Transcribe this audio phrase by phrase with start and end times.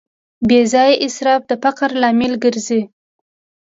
[0.49, 2.81] بېځایه اسراف د فقر لامل ګرځي.